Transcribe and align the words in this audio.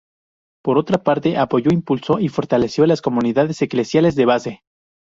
Por 0.63 0.79
otra 0.79 1.03
parte 1.03 1.37
apoyó 1.37 1.69
impulsó 1.71 2.17
y 2.19 2.27
fortaleció 2.27 2.87
las 2.87 3.03
Comunidades 3.03 3.61
Eclesiales 3.61 4.15
de 4.15 4.25
Base. 4.25 4.63